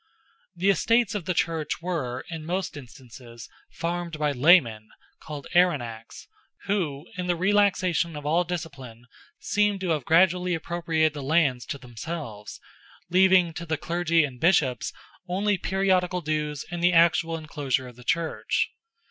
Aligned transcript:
The 0.55 0.71
estates 0.71 1.13
of 1.13 1.25
the 1.25 1.35
Church 1.35 1.79
were, 1.79 2.25
in 2.31 2.43
most 2.43 2.75
instances, 2.75 3.47
farmed 3.73 4.17
by 4.17 4.31
laymen, 4.31 4.89
called 5.21 5.45
Erenachs, 5.53 6.27
who, 6.65 7.05
in 7.19 7.27
the 7.27 7.35
relaxation 7.35 8.15
of 8.15 8.25
all 8.25 8.43
discipline, 8.43 9.05
seem 9.37 9.77
to 9.77 9.89
have 9.89 10.03
gradually 10.03 10.55
appropriated 10.55 11.13
the 11.13 11.21
lands 11.21 11.67
to 11.67 11.77
themselves, 11.77 12.59
leaving 13.11 13.53
to 13.53 13.65
the 13.67 13.77
Clergy 13.77 14.23
and 14.23 14.39
Bishops 14.39 14.91
only 15.29 15.59
periodical 15.59 16.21
dues 16.21 16.65
and 16.71 16.81
the 16.83 16.93
actual 16.93 17.37
enclosure 17.37 17.87
of 17.87 17.95
the 17.95 18.03
Church. 18.03 18.71